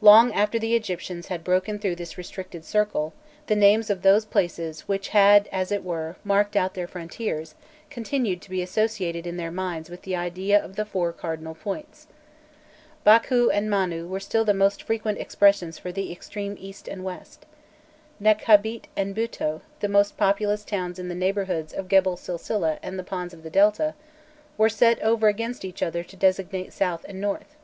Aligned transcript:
Long 0.00 0.32
after 0.32 0.60
the 0.60 0.76
Egyptians 0.76 1.26
had 1.26 1.42
broken 1.42 1.80
through 1.80 1.96
this 1.96 2.16
restricted 2.16 2.64
circle, 2.64 3.12
the 3.48 3.56
names 3.56 3.90
of 3.90 4.02
those 4.02 4.24
places 4.24 4.82
which 4.82 5.08
had 5.08 5.48
as 5.50 5.72
it 5.72 5.82
were 5.82 6.14
marked 6.22 6.54
out 6.54 6.74
their 6.74 6.86
frontiers, 6.86 7.56
continued 7.90 8.40
to 8.42 8.50
be 8.50 8.62
associated 8.62 9.26
in 9.26 9.38
their 9.38 9.50
minds 9.50 9.90
with 9.90 10.02
the 10.02 10.14
idea 10.14 10.56
of 10.64 10.76
the 10.76 10.84
four 10.84 11.12
cardinal 11.12 11.56
points. 11.56 12.06
Bâkhû 13.04 13.50
and 13.52 13.68
Manu 13.68 14.06
were 14.06 14.20
still 14.20 14.44
the 14.44 14.54
most 14.54 14.84
frequent 14.84 15.18
expressions 15.18 15.80
for 15.80 15.90
the 15.90 16.12
extreme 16.12 16.54
East 16.60 16.86
and 16.86 17.02
West. 17.02 17.44
Nekhabit 18.22 18.84
and 18.96 19.16
Bûto, 19.16 19.62
the 19.80 19.88
most 19.88 20.16
populous 20.16 20.62
towns 20.64 20.96
in 21.00 21.08
the 21.08 21.14
neighbourhoods 21.16 21.72
of 21.72 21.88
Gebel 21.88 22.16
Silsileh 22.16 22.78
and 22.84 22.96
the 22.96 23.02
ponds 23.02 23.34
of 23.34 23.42
the 23.42 23.50
Delta, 23.50 23.94
were 24.56 24.68
set 24.68 25.02
over 25.02 25.26
against 25.26 25.64
each 25.64 25.82
other 25.82 26.04
to 26.04 26.14
designate 26.14 26.72
South 26.72 27.04
and 27.08 27.20
North. 27.20 27.56